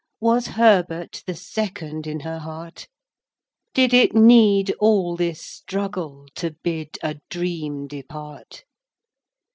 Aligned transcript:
Was 0.19 0.47
Herbert 0.47 1.21
The 1.27 1.35
second 1.35 2.07
in 2.07 2.21
her 2.21 2.39
heart? 2.39 2.87
Did 3.75 3.93
it 3.93 4.15
need 4.15 4.73
all 4.79 5.15
this 5.15 5.43
struggle 5.45 6.25
To 6.37 6.55
bid 6.63 6.97
a 7.03 7.19
dream 7.29 7.85
depart? 7.85 8.63